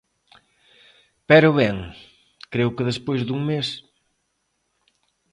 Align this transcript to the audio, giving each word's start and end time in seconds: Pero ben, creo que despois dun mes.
Pero 1.29 1.49
ben, 1.59 1.75
creo 2.51 2.73
que 2.75 2.87
despois 2.89 3.21
dun 3.27 3.41
mes. 3.49 3.67